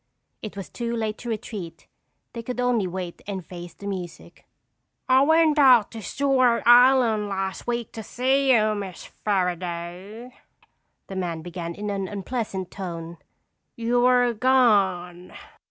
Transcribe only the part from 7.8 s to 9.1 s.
to see you, Miss